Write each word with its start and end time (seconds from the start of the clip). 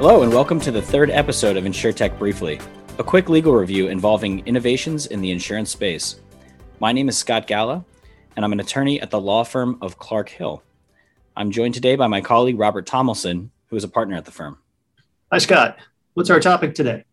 Hello, 0.00 0.22
and 0.22 0.32
welcome 0.32 0.58
to 0.60 0.70
the 0.70 0.80
third 0.80 1.10
episode 1.10 1.58
of 1.58 1.64
InsureTech 1.64 2.18
Briefly, 2.18 2.58
a 2.98 3.04
quick 3.04 3.28
legal 3.28 3.52
review 3.52 3.88
involving 3.88 4.38
innovations 4.46 5.04
in 5.04 5.20
the 5.20 5.30
insurance 5.30 5.70
space. 5.70 6.20
My 6.78 6.90
name 6.90 7.10
is 7.10 7.18
Scott 7.18 7.46
Galla, 7.46 7.84
and 8.34 8.42
I'm 8.42 8.54
an 8.54 8.60
attorney 8.60 8.98
at 9.02 9.10
the 9.10 9.20
law 9.20 9.44
firm 9.44 9.76
of 9.82 9.98
Clark 9.98 10.30
Hill. 10.30 10.62
I'm 11.36 11.50
joined 11.50 11.74
today 11.74 11.96
by 11.96 12.06
my 12.06 12.22
colleague 12.22 12.58
Robert 12.58 12.86
Tomlinson, 12.86 13.50
who 13.66 13.76
is 13.76 13.84
a 13.84 13.88
partner 13.88 14.16
at 14.16 14.24
the 14.24 14.30
firm. 14.30 14.56
Hi, 15.30 15.36
Scott. 15.36 15.76
What's 16.14 16.30
our 16.30 16.40
topic 16.40 16.74
today? 16.74 17.04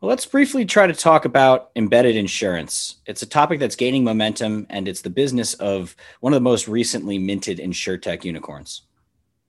Well, 0.00 0.08
let's 0.08 0.26
briefly 0.26 0.64
try 0.64 0.88
to 0.88 0.94
talk 0.94 1.26
about 1.26 1.70
embedded 1.76 2.16
insurance. 2.16 2.96
It's 3.06 3.22
a 3.22 3.26
topic 3.26 3.60
that's 3.60 3.76
gaining 3.76 4.02
momentum, 4.02 4.66
and 4.68 4.88
it's 4.88 5.02
the 5.02 5.10
business 5.10 5.54
of 5.54 5.94
one 6.18 6.32
of 6.32 6.38
the 6.38 6.40
most 6.40 6.66
recently 6.66 7.20
minted 7.20 7.58
InsureTech 7.58 8.24
unicorns 8.24 8.82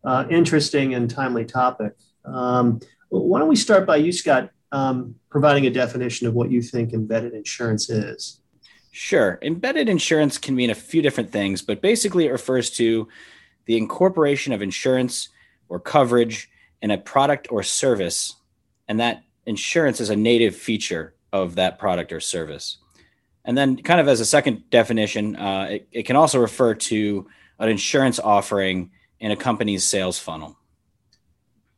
uh, 0.08 0.26
interesting 0.30 0.94
and 0.94 1.10
timely 1.10 1.44
topic. 1.44 1.94
Um, 2.24 2.80
why 3.10 3.40
don't 3.40 3.50
we 3.50 3.58
start 3.58 3.86
by 3.86 3.98
you, 3.98 4.14
Scott, 4.14 4.52
um, 4.72 5.16
providing 5.30 5.66
a 5.66 5.70
definition 5.70 6.28
of 6.28 6.34
what 6.34 6.50
you 6.50 6.62
think 6.62 6.94
embedded 6.94 7.34
insurance 7.34 7.90
is? 7.90 8.40
Sure. 8.92 9.38
Embedded 9.42 9.90
insurance 9.90 10.38
can 10.38 10.56
mean 10.56 10.70
a 10.70 10.76
few 10.76 11.02
different 11.02 11.30
things, 11.30 11.62
but 11.62 11.82
basically 11.82 12.26
it 12.26 12.32
refers 12.32 12.70
to 12.72 13.10
the 13.66 13.78
incorporation 13.78 14.54
of 14.54 14.62
insurance 14.62 15.28
or 15.68 15.78
coverage 15.78 16.50
in 16.82 16.90
a 16.90 16.98
product 16.98 17.50
or 17.52 17.62
service, 17.62 18.38
and 18.88 19.02
that 19.02 19.24
insurance 19.46 20.00
is 20.00 20.10
a 20.10 20.16
native 20.16 20.56
feature 20.56 21.16
of 21.34 21.56
that 21.56 21.80
product 21.80 22.14
or 22.14 22.22
service. 22.22 22.78
And 23.44 23.58
then, 23.58 23.76
kind 23.78 24.00
of 24.00 24.08
as 24.08 24.22
a 24.22 24.26
second 24.26 24.70
definition, 24.70 25.36
uh, 25.36 25.68
it, 25.72 25.88
it 25.92 26.04
can 26.04 26.16
also 26.16 26.40
refer 26.40 26.76
to 26.76 27.28
an 27.60 27.70
insurance 27.70 28.20
offering 28.20 28.92
in 29.20 29.32
a 29.32 29.36
company's 29.36 29.86
sales 29.86 30.20
funnel? 30.20 30.58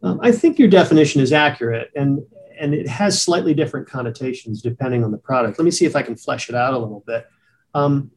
Um, 0.02 0.20
I 0.22 0.32
think 0.32 0.60
your 0.60 0.70
definition 0.70 1.22
is 1.22 1.34
accurate, 1.34 1.92
and 1.96 2.20
and 2.60 2.74
it 2.74 2.88
has 2.88 3.22
slightly 3.22 3.54
different 3.54 3.88
connotations 3.88 4.62
depending 4.62 5.04
on 5.04 5.12
the 5.12 5.18
product. 5.18 5.58
Let 5.58 5.66
me 5.66 5.72
see 5.72 5.86
if 5.86 5.96
I 5.96 6.02
can 6.02 6.16
flesh 6.16 6.50
it 6.50 6.56
out 6.56 6.74
a 6.74 6.78
little 6.78 7.04
bit. 7.08 7.26
Um, 7.74 8.12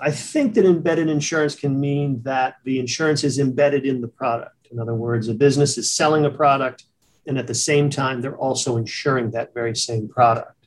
I 0.00 0.10
think 0.10 0.54
that 0.54 0.64
embedded 0.64 1.08
insurance 1.08 1.54
can 1.54 1.78
mean 1.78 2.20
that 2.22 2.56
the 2.64 2.80
insurance 2.80 3.22
is 3.22 3.38
embedded 3.38 3.86
in 3.86 4.00
the 4.00 4.08
product. 4.08 4.68
In 4.72 4.80
other 4.80 4.94
words, 4.94 5.28
a 5.28 5.34
business 5.34 5.78
is 5.78 5.92
selling 5.92 6.24
a 6.24 6.30
product, 6.30 6.84
and 7.26 7.38
at 7.38 7.46
the 7.46 7.54
same 7.54 7.90
time, 7.90 8.20
they're 8.20 8.36
also 8.36 8.76
insuring 8.76 9.30
that 9.30 9.54
very 9.54 9.76
same 9.76 10.08
product. 10.08 10.66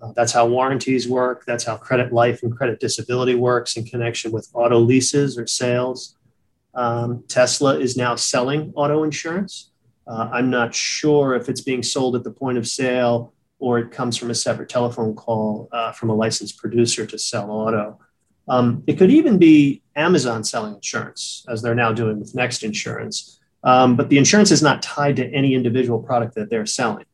Uh, 0.00 0.12
that's 0.14 0.32
how 0.32 0.46
warranties 0.46 1.08
work. 1.08 1.44
That's 1.46 1.64
how 1.64 1.76
credit 1.76 2.12
life 2.12 2.42
and 2.42 2.56
credit 2.56 2.80
disability 2.80 3.34
works 3.34 3.76
in 3.76 3.84
connection 3.84 4.32
with 4.32 4.48
auto 4.54 4.78
leases 4.78 5.36
or 5.36 5.46
sales. 5.46 6.16
Um, 6.74 7.24
Tesla 7.28 7.78
is 7.78 7.96
now 7.96 8.14
selling 8.14 8.72
auto 8.76 9.02
insurance. 9.02 9.70
Uh, 10.06 10.28
I'm 10.32 10.50
not 10.50 10.74
sure 10.74 11.34
if 11.34 11.48
it's 11.48 11.60
being 11.60 11.82
sold 11.82 12.16
at 12.16 12.24
the 12.24 12.30
point 12.30 12.58
of 12.58 12.66
sale 12.66 13.32
or 13.58 13.78
it 13.78 13.90
comes 13.90 14.16
from 14.16 14.30
a 14.30 14.34
separate 14.34 14.68
telephone 14.68 15.14
call 15.14 15.68
uh, 15.72 15.92
from 15.92 16.10
a 16.10 16.14
licensed 16.14 16.58
producer 16.58 17.06
to 17.06 17.18
sell 17.18 17.50
auto. 17.50 17.98
Um, 18.48 18.82
it 18.86 18.94
could 18.94 19.10
even 19.10 19.38
be 19.38 19.82
Amazon 19.94 20.42
selling 20.42 20.74
insurance, 20.74 21.44
as 21.48 21.62
they're 21.62 21.74
now 21.74 21.92
doing 21.92 22.18
with 22.18 22.34
Next 22.34 22.64
Insurance. 22.64 23.38
Um, 23.62 23.96
but 23.96 24.08
the 24.08 24.18
insurance 24.18 24.50
is 24.50 24.62
not 24.62 24.82
tied 24.82 25.16
to 25.16 25.26
any 25.32 25.54
individual 25.54 26.02
product 26.02 26.34
that 26.34 26.48
they're 26.48 26.66
selling. 26.66 27.04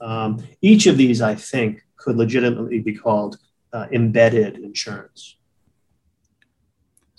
Um, 0.00 0.42
each 0.62 0.86
of 0.86 0.96
these, 0.96 1.20
I 1.20 1.34
think, 1.34 1.82
could 1.96 2.16
legitimately 2.16 2.80
be 2.80 2.94
called 2.94 3.36
uh, 3.72 3.86
embedded 3.92 4.56
insurance. 4.56 5.36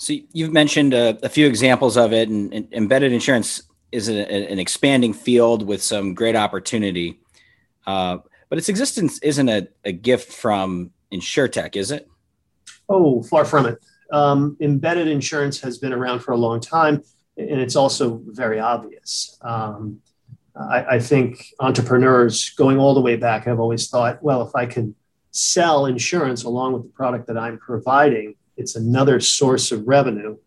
So 0.01 0.15
you've 0.33 0.51
mentioned 0.51 0.95
a, 0.95 1.15
a 1.23 1.29
few 1.29 1.45
examples 1.45 1.95
of 1.95 2.11
it, 2.11 2.27
and, 2.27 2.51
and 2.51 2.67
embedded 2.73 3.11
insurance 3.11 3.61
is 3.91 4.09
a, 4.09 4.27
an 4.51 4.57
expanding 4.57 5.13
field 5.13 5.61
with 5.61 5.83
some 5.83 6.15
great 6.15 6.35
opportunity. 6.35 7.19
Uh, 7.85 8.17
but 8.49 8.57
its 8.57 8.67
existence 8.67 9.19
isn't 9.19 9.47
a, 9.47 9.67
a 9.85 9.91
gift 9.91 10.33
from 10.33 10.89
InsureTech, 11.13 11.75
is 11.75 11.91
it? 11.91 12.09
Oh, 12.89 13.21
far 13.21 13.45
from 13.45 13.67
it. 13.67 13.77
Um, 14.11 14.57
embedded 14.59 15.07
insurance 15.07 15.61
has 15.61 15.77
been 15.77 15.93
around 15.93 16.21
for 16.21 16.31
a 16.31 16.37
long 16.37 16.59
time, 16.59 17.03
and 17.37 17.61
it's 17.61 17.75
also 17.75 18.23
very 18.25 18.59
obvious. 18.59 19.37
Um, 19.43 20.01
I, 20.55 20.95
I, 20.95 20.99
think 20.99 21.53
entrepreneurs 21.59 22.49
going 22.49 22.79
all 22.79 22.95
the 22.95 23.01
way 23.01 23.17
back 23.17 23.45
have 23.45 23.59
always 23.59 23.87
thought, 23.87 24.21
well, 24.23 24.41
if 24.41 24.55
I 24.55 24.65
can 24.65 24.95
sell 25.29 25.85
insurance 25.85 26.43
along 26.43 26.73
with 26.73 26.81
the 26.81 26.89
product 26.89 27.27
that 27.27 27.37
I'm 27.37 27.59
providing, 27.59 28.35
it's 28.57 28.75
another 28.75 29.19
source 29.19 29.71
of 29.71 29.87
revenue. 29.87 30.37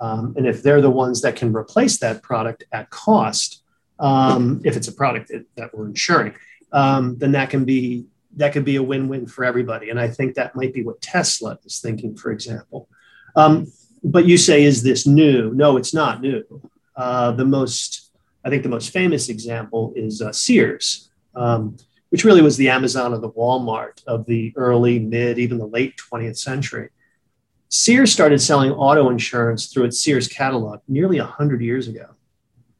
Um, 0.00 0.34
and 0.36 0.46
if 0.46 0.62
they're 0.62 0.80
the 0.80 0.90
ones 0.90 1.22
that 1.22 1.36
can 1.36 1.54
replace 1.54 1.98
that 1.98 2.22
product 2.22 2.64
at 2.72 2.90
cost, 2.90 3.62
um, 3.98 4.60
if 4.64 4.76
it's 4.76 4.88
a 4.88 4.92
product 4.92 5.28
that, 5.28 5.46
that 5.56 5.74
we're 5.74 5.86
insuring, 5.86 6.34
um, 6.72 7.16
then 7.18 7.32
that 7.32 7.50
can 7.50 7.64
be 7.64 8.06
that 8.36 8.52
could 8.52 8.64
be 8.64 8.76
a 8.76 8.82
win-win 8.82 9.26
for 9.26 9.44
everybody. 9.44 9.90
And 9.90 10.00
I 10.00 10.08
think 10.08 10.34
that 10.34 10.56
might 10.56 10.74
be 10.74 10.82
what 10.82 11.00
Tesla 11.00 11.56
is 11.64 11.78
thinking, 11.78 12.16
for 12.16 12.32
example. 12.32 12.88
Um, 13.36 13.72
but 14.02 14.26
you 14.26 14.36
say, 14.36 14.64
is 14.64 14.82
this 14.82 15.06
new? 15.06 15.52
No, 15.54 15.76
it's 15.76 15.94
not 15.94 16.20
new. 16.20 16.44
Uh, 16.96 17.32
the 17.32 17.44
most, 17.44 18.10
I 18.44 18.50
think, 18.50 18.62
the 18.62 18.68
most 18.68 18.90
famous 18.90 19.28
example 19.28 19.92
is 19.96 20.20
uh, 20.20 20.32
Sears, 20.32 21.10
um, 21.34 21.76
which 22.10 22.24
really 22.24 22.42
was 22.42 22.56
the 22.56 22.68
Amazon 22.68 23.14
or 23.14 23.18
the 23.18 23.30
Walmart 23.30 24.02
of 24.06 24.26
the 24.26 24.52
early, 24.56 24.98
mid, 24.98 25.38
even 25.38 25.58
the 25.58 25.66
late 25.66 25.94
20th 25.96 26.38
century. 26.38 26.90
Sears 27.74 28.12
started 28.12 28.40
selling 28.40 28.70
auto 28.70 29.10
insurance 29.10 29.66
through 29.66 29.82
its 29.82 29.98
Sears 30.00 30.28
catalog 30.28 30.78
nearly 30.86 31.18
100 31.18 31.60
years 31.60 31.88
ago. 31.88 32.06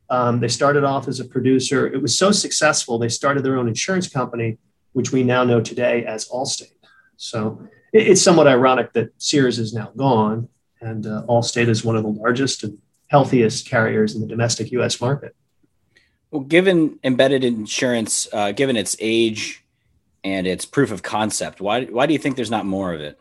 Um, 0.08 0.38
they 0.38 0.46
started 0.46 0.84
off 0.84 1.08
as 1.08 1.18
a 1.18 1.24
producer. 1.24 1.88
It 1.88 2.00
was 2.00 2.16
so 2.16 2.30
successful, 2.30 2.96
they 2.96 3.08
started 3.08 3.42
their 3.42 3.56
own 3.56 3.66
insurance 3.66 4.08
company, 4.08 4.56
which 4.92 5.10
we 5.10 5.24
now 5.24 5.42
know 5.42 5.60
today 5.60 6.04
as 6.04 6.28
Allstate. 6.28 6.76
So 7.16 7.60
it, 7.92 8.06
it's 8.06 8.22
somewhat 8.22 8.46
ironic 8.46 8.92
that 8.92 9.10
Sears 9.18 9.58
is 9.58 9.74
now 9.74 9.90
gone, 9.96 10.48
and 10.80 11.04
uh, 11.04 11.24
Allstate 11.28 11.66
is 11.66 11.84
one 11.84 11.96
of 11.96 12.04
the 12.04 12.10
largest 12.10 12.62
and 12.62 12.78
healthiest 13.08 13.68
carriers 13.68 14.14
in 14.14 14.20
the 14.20 14.28
domestic 14.28 14.70
US 14.70 15.00
market. 15.00 15.34
Well, 16.30 16.42
given 16.42 17.00
embedded 17.02 17.42
insurance, 17.42 18.28
uh, 18.32 18.52
given 18.52 18.76
its 18.76 18.94
age 19.00 19.64
and 20.22 20.46
its 20.46 20.64
proof 20.64 20.92
of 20.92 21.02
concept, 21.02 21.60
why, 21.60 21.86
why 21.86 22.06
do 22.06 22.12
you 22.12 22.20
think 22.20 22.36
there's 22.36 22.48
not 22.48 22.64
more 22.64 22.92
of 22.92 23.00
it? 23.00 23.18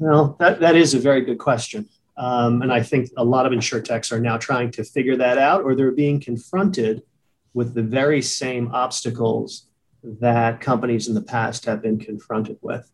Well, 0.00 0.34
that, 0.40 0.60
that 0.60 0.76
is 0.76 0.94
a 0.94 0.98
very 0.98 1.20
good 1.20 1.38
question. 1.38 1.86
Um, 2.16 2.62
and 2.62 2.72
I 2.72 2.82
think 2.82 3.10
a 3.18 3.24
lot 3.24 3.44
of 3.44 3.52
insurtechs 3.52 4.10
are 4.10 4.18
now 4.18 4.38
trying 4.38 4.70
to 4.72 4.82
figure 4.82 5.16
that 5.16 5.36
out, 5.36 5.62
or 5.62 5.74
they're 5.74 5.92
being 5.92 6.20
confronted 6.20 7.02
with 7.52 7.74
the 7.74 7.82
very 7.82 8.22
same 8.22 8.74
obstacles 8.74 9.66
that 10.02 10.62
companies 10.62 11.06
in 11.06 11.14
the 11.14 11.20
past 11.20 11.66
have 11.66 11.82
been 11.82 11.98
confronted 11.98 12.56
with. 12.62 12.90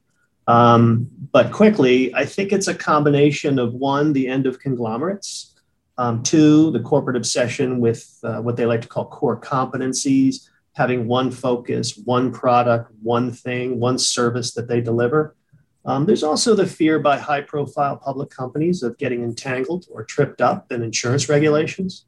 Um, 0.49 1.09
but 1.31 1.53
quickly, 1.53 2.13
I 2.13 2.25
think 2.25 2.53
it's 2.53 2.67
a 2.67 2.75
combination 2.75 3.61
of 3.61 3.75
one, 3.75 4.13
the 4.13 4.27
end 4.27 4.47
of 4.47 4.59
conglomerates, 4.59 5.55
um, 5.99 6.25
two, 6.25 6.73
the 6.73 6.81
corporate 6.81 7.17
obsession 7.17 7.79
with 7.79 8.19
uh, 8.25 8.41
what 8.41 8.57
they 8.57 8.67
like 8.67 8.83
to 8.83 8.89
call 8.89 9.07
core 9.07 9.41
competencies, 9.41 10.49
having 10.73 11.07
one 11.07 11.31
focus, 11.31 11.97
one 12.05 12.33
product, 12.33 12.91
one 13.01 13.31
thing, 13.31 13.79
one 13.79 13.97
service 13.99 14.55
that 14.55 14.67
they 14.67 14.81
deliver. 14.81 15.37
Um, 15.87 16.05
there's 16.05 16.25
also 16.25 16.55
the 16.55 16.67
fear 16.67 16.99
by 16.99 17.17
high 17.17 17.43
profile 17.43 17.97
public 17.97 18.29
companies 18.31 18.83
of 18.83 18.99
getting 18.99 19.23
entangled 19.23 19.87
or 19.91 20.05
tripped 20.05 20.41
up 20.41 20.73
in 20.73 20.83
insurance 20.83 21.29
regulations. 21.29 22.07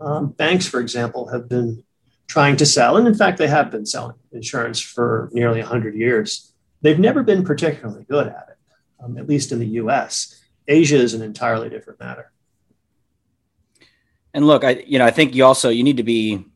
Um, 0.00 0.30
banks, 0.30 0.66
for 0.66 0.80
example, 0.80 1.28
have 1.28 1.48
been 1.48 1.84
trying 2.26 2.56
to 2.56 2.66
sell, 2.66 2.96
and 2.96 3.06
in 3.06 3.14
fact, 3.14 3.36
they 3.36 3.48
have 3.48 3.70
been 3.70 3.84
selling 3.84 4.16
insurance 4.32 4.80
for 4.80 5.28
nearly 5.32 5.60
100 5.60 5.94
years. 5.94 6.54
They've 6.80 6.98
never 6.98 7.22
been 7.22 7.44
particularly 7.44 8.04
good 8.04 8.28
at 8.28 8.46
it, 8.48 9.04
um, 9.04 9.18
at 9.18 9.28
least 9.28 9.52
in 9.52 9.58
the 9.58 9.66
US. 9.66 10.40
Asia 10.66 10.96
is 10.96 11.12
an 11.12 11.20
entirely 11.20 11.68
different 11.68 12.00
matter. 12.00 12.32
And 14.32 14.46
look, 14.46 14.64
I 14.64 14.82
you 14.86 14.98
know 14.98 15.04
I 15.04 15.10
think 15.10 15.34
you 15.34 15.44
also 15.44 15.68
you 15.68 15.84
need 15.84 15.98
to 15.98 16.02
be 16.02 16.46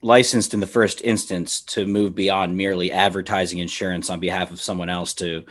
licensed 0.00 0.52
in 0.54 0.60
the 0.60 0.66
first 0.66 1.02
instance 1.02 1.60
to 1.60 1.86
move 1.86 2.14
beyond 2.14 2.56
merely 2.56 2.90
advertising 2.90 3.58
insurance 3.58 4.10
on 4.10 4.18
behalf 4.18 4.50
of 4.50 4.60
someone 4.60 4.88
else 4.88 5.14
to 5.14 5.44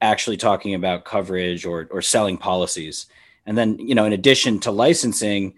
actually 0.00 0.36
talking 0.36 0.74
about 0.74 1.04
coverage 1.04 1.64
or 1.64 1.88
or 1.90 2.02
selling 2.02 2.36
policies. 2.36 3.06
And 3.46 3.56
then, 3.56 3.78
you 3.78 3.94
know, 3.94 4.04
in 4.04 4.12
addition 4.12 4.60
to 4.60 4.70
licensing, 4.70 5.54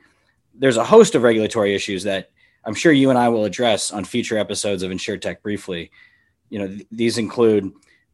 there's 0.55 0.77
a 0.77 0.85
host 0.85 1.15
of 1.15 1.23
regulatory 1.23 1.75
issues 1.75 2.05
that 2.05 2.31
I'm 2.65 2.75
sure 2.75 2.93
you 2.93 3.11
and 3.11 3.19
I 3.19 3.29
will 3.29 3.45
address 3.45 3.91
on 3.91 4.05
future 4.05 4.39
episodes 4.39 4.83
of 4.83 4.91
InsureTech 4.91 5.43
briefly. 5.43 5.91
You 6.51 6.61
know, 6.61 6.69
th- 6.69 6.87
these 6.93 7.19
include 7.19 7.73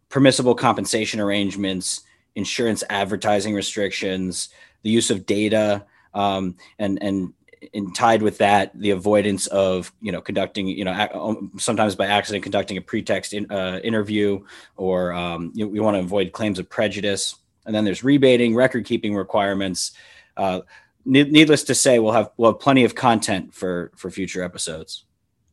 permissible 0.08 0.54
compensation 0.54 1.20
arrangements, 1.20 2.02
insurance 2.36 2.84
advertising 2.88 3.54
restrictions, 3.54 4.50
the 4.82 4.90
use 4.90 5.10
of 5.10 5.26
data, 5.26 5.84
um, 6.14 6.56
and 6.78 7.02
and 7.02 7.32
and 7.74 7.94
tied 7.94 8.22
with 8.22 8.38
that 8.38 8.70
the 8.78 8.90
avoidance 8.90 9.46
of 9.48 9.92
you 10.00 10.12
know 10.12 10.20
conducting 10.20 10.66
you 10.68 10.84
know 10.84 11.08
um, 11.14 11.50
sometimes 11.58 11.94
by 11.94 12.06
accident 12.06 12.42
conducting 12.42 12.76
a 12.76 12.80
pretext 12.80 13.32
in, 13.32 13.50
uh, 13.50 13.80
interview 13.82 14.44
or 14.76 15.12
um, 15.12 15.52
you 15.54 15.64
know, 15.64 15.70
we 15.70 15.80
want 15.80 15.94
to 15.94 16.00
avoid 16.00 16.32
claims 16.32 16.58
of 16.58 16.68
prejudice 16.68 17.36
and 17.64 17.74
then 17.74 17.84
there's 17.84 18.04
rebating 18.04 18.54
record 18.54 18.84
keeping 18.84 19.14
requirements 19.14 19.92
uh, 20.36 20.60
needless 21.04 21.64
to 21.64 21.74
say 21.74 21.98
we'll 21.98 22.12
have 22.12 22.30
we'll 22.36 22.52
have 22.52 22.60
plenty 22.60 22.84
of 22.84 22.94
content 22.94 23.54
for 23.54 23.90
for 23.96 24.10
future 24.10 24.42
episodes 24.42 25.04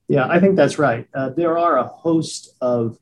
Yeah, 0.07 0.27
I 0.27 0.39
think 0.39 0.55
that's 0.55 0.77
right. 0.77 1.07
Uh, 1.13 1.29
there 1.29 1.57
are 1.57 1.77
a 1.77 1.83
host 1.83 2.55
of 2.61 2.97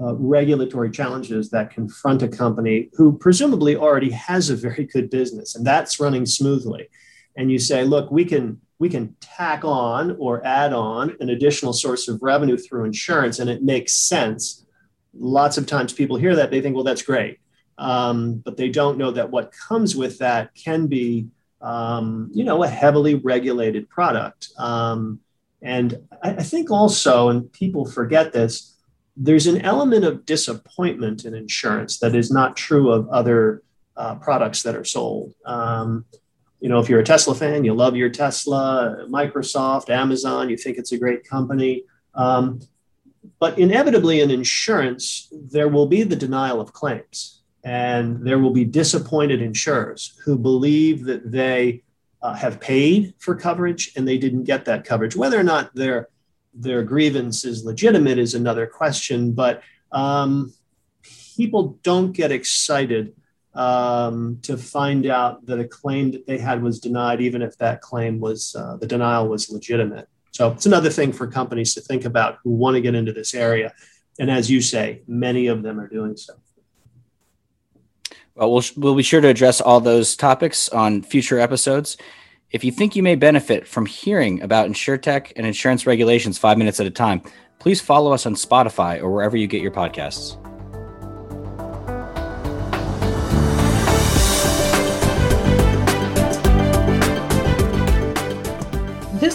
uh, 0.00 0.14
regulatory 0.14 0.90
challenges 0.90 1.50
that 1.50 1.70
confront 1.70 2.22
a 2.22 2.28
company 2.28 2.90
who 2.94 3.16
presumably 3.16 3.76
already 3.76 4.10
has 4.10 4.50
a 4.50 4.56
very 4.56 4.84
good 4.84 5.08
business 5.08 5.54
and 5.54 5.66
that's 5.66 6.00
running 6.00 6.26
smoothly. 6.26 6.88
And 7.36 7.50
you 7.50 7.58
say, 7.58 7.84
look, 7.84 8.10
we 8.10 8.24
can 8.24 8.60
we 8.78 8.88
can 8.88 9.16
tack 9.20 9.64
on 9.64 10.16
or 10.18 10.44
add 10.44 10.72
on 10.72 11.16
an 11.20 11.30
additional 11.30 11.72
source 11.72 12.08
of 12.08 12.22
revenue 12.22 12.56
through 12.56 12.84
insurance, 12.84 13.38
and 13.38 13.48
it 13.48 13.62
makes 13.62 13.94
sense. 13.94 14.66
Lots 15.16 15.56
of 15.58 15.66
times 15.66 15.92
people 15.92 16.16
hear 16.16 16.36
that 16.36 16.50
they 16.50 16.60
think, 16.60 16.74
well, 16.74 16.84
that's 16.84 17.02
great, 17.02 17.38
um, 17.78 18.36
but 18.44 18.56
they 18.56 18.68
don't 18.68 18.98
know 18.98 19.12
that 19.12 19.30
what 19.30 19.52
comes 19.52 19.94
with 19.94 20.18
that 20.18 20.54
can 20.54 20.88
be, 20.88 21.28
um, 21.60 22.30
you 22.34 22.44
know, 22.44 22.64
a 22.64 22.68
heavily 22.68 23.14
regulated 23.14 23.88
product. 23.88 24.48
Um, 24.58 25.20
and 25.62 25.96
I, 26.22 26.30
I 26.30 26.42
think 26.42 26.70
also, 26.70 27.28
and 27.28 27.50
people 27.52 27.84
forget 27.86 28.32
this 28.32 28.74
there's 29.16 29.46
an 29.46 29.60
element 29.60 30.04
of 30.04 30.26
disappointment 30.26 31.24
in 31.24 31.34
insurance 31.34 31.98
that 31.98 32.14
is 32.14 32.30
not 32.30 32.56
true 32.56 32.90
of 32.90 33.08
other 33.08 33.62
uh, 33.96 34.16
products 34.16 34.62
that 34.62 34.74
are 34.74 34.84
sold. 34.84 35.34
Um, 35.46 36.04
you 36.60 36.68
know, 36.68 36.78
if 36.78 36.88
you're 36.88 37.00
a 37.00 37.04
Tesla 37.04 37.34
fan, 37.34 37.64
you 37.64 37.74
love 37.74 37.96
your 37.96 38.08
Tesla, 38.08 39.06
Microsoft, 39.08 39.90
Amazon, 39.90 40.48
you 40.48 40.56
think 40.56 40.78
it's 40.78 40.92
a 40.92 40.98
great 40.98 41.28
company. 41.28 41.84
Um, 42.14 42.60
but 43.38 43.58
inevitably 43.58 44.20
in 44.20 44.30
insurance, 44.30 45.28
there 45.32 45.68
will 45.68 45.86
be 45.86 46.02
the 46.02 46.16
denial 46.16 46.60
of 46.60 46.72
claims, 46.72 47.42
and 47.64 48.24
there 48.26 48.38
will 48.38 48.52
be 48.52 48.64
disappointed 48.64 49.42
insurers 49.42 50.18
who 50.24 50.38
believe 50.38 51.04
that 51.04 51.30
they 51.30 51.82
uh, 52.22 52.34
have 52.34 52.60
paid 52.60 53.14
for 53.18 53.34
coverage 53.34 53.92
and 53.96 54.08
they 54.08 54.16
didn't 54.16 54.44
get 54.44 54.64
that 54.64 54.84
coverage. 54.84 55.14
Whether 55.16 55.38
or 55.38 55.42
not 55.42 55.74
they're 55.74 56.08
their 56.54 56.84
grievance 56.84 57.44
is 57.44 57.64
legitimate 57.64 58.18
is 58.18 58.34
another 58.34 58.66
question, 58.66 59.32
but 59.32 59.62
um, 59.90 60.52
people 61.36 61.78
don't 61.82 62.12
get 62.12 62.30
excited 62.30 63.14
um, 63.54 64.38
to 64.42 64.56
find 64.56 65.06
out 65.06 65.46
that 65.46 65.60
a 65.60 65.64
claim 65.64 66.10
that 66.12 66.26
they 66.26 66.38
had 66.38 66.62
was 66.62 66.80
denied, 66.80 67.20
even 67.20 67.42
if 67.42 67.56
that 67.58 67.80
claim 67.80 68.20
was 68.20 68.54
uh, 68.56 68.76
the 68.76 68.86
denial 68.86 69.28
was 69.28 69.50
legitimate. 69.50 70.08
So 70.32 70.50
it's 70.50 70.66
another 70.66 70.90
thing 70.90 71.12
for 71.12 71.28
companies 71.28 71.74
to 71.74 71.80
think 71.80 72.04
about 72.04 72.38
who 72.42 72.50
want 72.50 72.74
to 72.74 72.80
get 72.80 72.94
into 72.94 73.12
this 73.12 73.34
area. 73.34 73.72
And 74.18 74.30
as 74.30 74.50
you 74.50 74.60
say, 74.60 75.02
many 75.06 75.46
of 75.46 75.62
them 75.62 75.78
are 75.78 75.88
doing 75.88 76.16
so. 76.16 76.34
Well, 78.34 78.52
we'll, 78.52 78.64
we'll 78.76 78.96
be 78.96 79.04
sure 79.04 79.20
to 79.20 79.28
address 79.28 79.60
all 79.60 79.80
those 79.80 80.16
topics 80.16 80.68
on 80.70 81.02
future 81.02 81.38
episodes. 81.38 81.96
If 82.50 82.64
you 82.64 82.72
think 82.72 82.96
you 82.96 83.02
may 83.02 83.14
benefit 83.14 83.66
from 83.66 83.86
hearing 83.86 84.42
about 84.42 84.68
insurtech 84.68 85.32
and 85.36 85.46
insurance 85.46 85.86
regulations 85.86 86.36
five 86.36 86.58
minutes 86.58 86.80
at 86.80 86.86
a 86.86 86.90
time, 86.90 87.22
please 87.60 87.80
follow 87.80 88.12
us 88.12 88.26
on 88.26 88.34
Spotify 88.34 89.00
or 89.00 89.12
wherever 89.12 89.36
you 89.36 89.46
get 89.46 89.62
your 89.62 89.70
podcasts. 89.70 90.36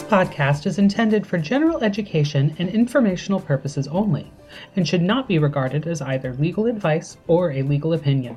Podcast 0.10 0.66
is 0.66 0.80
intended 0.80 1.28
for 1.28 1.38
general 1.38 1.84
education 1.84 2.56
and 2.58 2.68
informational 2.68 3.40
purposes 3.40 3.88
only, 3.90 4.32
and 4.76 4.88
should 4.88 5.04
not 5.04 5.28
be 5.28 5.38
regarded 5.38 5.86
as 5.86 6.02
either 6.02 6.34
legal 6.34 6.66
advice 6.66 7.18
or 7.28 7.52
a 7.52 7.62
legal 7.62 7.94
opinion. 7.94 8.36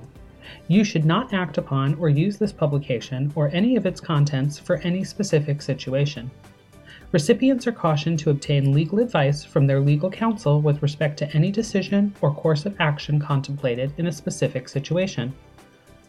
You 0.69 0.85
should 0.85 1.07
not 1.07 1.33
act 1.33 1.57
upon 1.57 1.95
or 1.95 2.11
use 2.11 2.37
this 2.37 2.53
publication 2.53 3.33
or 3.35 3.49
any 3.55 3.77
of 3.77 3.87
its 3.87 4.03
contents 4.03 4.59
for 4.59 4.77
any 4.83 5.03
specific 5.03 5.63
situation. 5.63 6.31
Recipients 7.11 7.67
are 7.67 7.73
cautioned 7.73 8.19
to 8.19 8.31
obtain 8.31 8.75
legal 8.75 8.99
advice 8.99 9.43
from 9.43 9.67
their 9.67 9.81
legal 9.81 10.11
counsel 10.11 10.61
with 10.61 10.83
respect 10.83 11.19
to 11.21 11.35
any 11.35 11.51
decision 11.51 12.15
or 12.21 12.35
course 12.35 12.67
of 12.67 12.77
action 12.81 13.19
contemplated 13.19 13.95
in 13.97 14.09
a 14.09 14.13
specific 14.13 14.69
situation. 14.69 15.33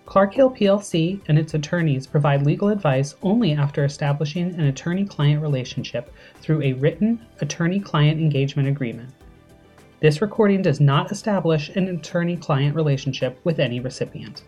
Clark 0.05 0.33
Hill 0.33 0.51
plc 0.51 1.21
and 1.27 1.39
its 1.39 1.53
attorneys 1.53 2.05
provide 2.05 2.45
legal 2.45 2.67
advice 2.67 3.15
only 3.23 3.53
after 3.53 3.85
establishing 3.85 4.53
an 4.55 4.65
attorney 4.65 5.05
client 5.05 5.41
relationship 5.41 6.13
through 6.41 6.61
a 6.61 6.73
written 6.73 7.25
attorney 7.39 7.79
client 7.79 8.19
engagement 8.19 8.67
agreement. 8.67 9.09
This 10.01 10.21
recording 10.21 10.61
does 10.61 10.81
not 10.81 11.11
establish 11.11 11.69
an 11.69 11.88
attorney 11.88 12.35
client 12.35 12.75
relationship 12.75 13.39
with 13.45 13.59
any 13.59 13.79
recipient. 13.79 14.44